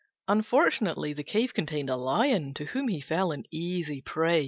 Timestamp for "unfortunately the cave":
0.27-1.53